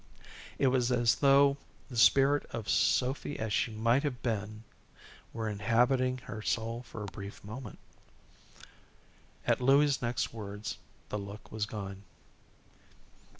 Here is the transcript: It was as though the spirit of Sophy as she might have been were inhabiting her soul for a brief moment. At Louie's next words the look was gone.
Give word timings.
It 0.57 0.69
was 0.69 0.91
as 0.91 1.13
though 1.17 1.57
the 1.87 1.95
spirit 1.95 2.45
of 2.45 2.67
Sophy 2.67 3.37
as 3.37 3.53
she 3.53 3.69
might 3.69 4.01
have 4.01 4.23
been 4.23 4.63
were 5.31 5.47
inhabiting 5.47 6.17
her 6.23 6.41
soul 6.41 6.81
for 6.81 7.03
a 7.03 7.13
brief 7.13 7.43
moment. 7.43 7.77
At 9.45 9.61
Louie's 9.61 10.01
next 10.01 10.33
words 10.33 10.79
the 11.09 11.19
look 11.19 11.51
was 11.51 11.67
gone. 11.67 12.01